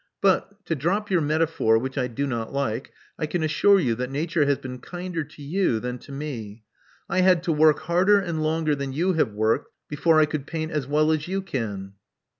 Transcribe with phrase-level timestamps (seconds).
[0.19, 4.09] But, to drop your metaphor, which I do not like, I can assure you that
[4.09, 6.63] Nature has been kinder to you than to me.
[7.07, 10.71] I had to work harder and longer than you have worked before I could paint
[10.71, 11.93] as well as you can."